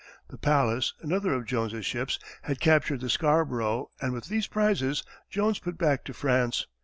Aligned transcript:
The 0.29 0.37
Pallas, 0.39 0.95
another 1.03 1.31
of 1.35 1.45
Jones's 1.45 1.85
ships, 1.85 2.17
had 2.41 2.59
captured 2.59 3.01
the 3.01 3.07
Scarborough, 3.09 3.91
and 4.01 4.13
with 4.13 4.25
these 4.29 4.47
prizes, 4.47 5.03
Jones 5.29 5.59
put 5.59 5.77
back 5.77 6.03
to 6.05 6.13
France. 6.15 6.65